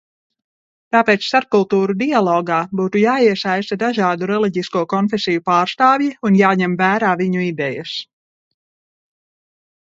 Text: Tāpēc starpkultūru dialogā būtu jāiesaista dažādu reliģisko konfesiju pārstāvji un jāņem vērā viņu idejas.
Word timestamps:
Tāpēc 0.93 1.25
starpkultūru 1.25 1.95
dialogā 1.99 2.57
būtu 2.79 3.03
jāiesaista 3.03 3.79
dažādu 3.85 4.31
reliģisko 4.33 4.83
konfesiju 4.95 5.45
pārstāvji 5.53 6.11
un 6.31 6.41
jāņem 6.43 6.77
vērā 6.83 7.15
viņu 7.23 7.47
idejas. 7.53 7.97